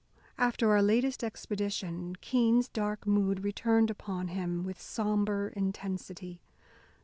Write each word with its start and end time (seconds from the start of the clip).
After 0.39 0.71
our 0.71 0.81
latest 0.81 1.23
expedition 1.23 2.15
Keene's 2.21 2.67
dark 2.67 3.05
mood 3.05 3.43
returned 3.43 3.91
upon 3.91 4.29
him 4.29 4.63
with 4.63 4.81
sombre 4.81 5.51
intensity. 5.55 6.41